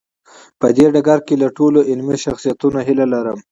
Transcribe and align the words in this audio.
په 0.59 0.67
دې 0.75 0.85
ډګر 0.93 1.19
کې 1.27 1.35
له 1.41 1.47
ټولو 1.57 1.79
علمي 1.89 2.17
شخصیتونو 2.25 2.79
هیله 2.87 3.05
لرم. 3.13 3.39